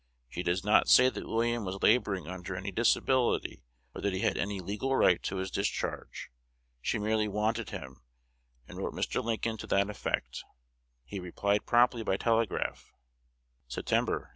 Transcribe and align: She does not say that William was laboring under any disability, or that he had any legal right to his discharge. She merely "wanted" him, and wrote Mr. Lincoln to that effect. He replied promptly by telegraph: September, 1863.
She 0.29 0.41
does 0.41 0.63
not 0.63 0.87
say 0.89 1.09
that 1.11 1.27
William 1.27 1.63
was 1.63 1.83
laboring 1.83 2.27
under 2.27 2.55
any 2.55 2.71
disability, 2.71 3.61
or 3.93 4.01
that 4.01 4.13
he 4.13 4.21
had 4.21 4.35
any 4.35 4.59
legal 4.59 4.95
right 4.97 5.21
to 5.21 5.35
his 5.35 5.51
discharge. 5.51 6.31
She 6.81 6.97
merely 6.97 7.27
"wanted" 7.27 7.69
him, 7.69 8.01
and 8.67 8.79
wrote 8.79 8.95
Mr. 8.95 9.23
Lincoln 9.23 9.57
to 9.57 9.67
that 9.67 9.91
effect. 9.91 10.43
He 11.05 11.19
replied 11.19 11.67
promptly 11.67 12.01
by 12.01 12.17
telegraph: 12.17 12.91
September, 13.67 14.13
1863. 14.13 14.29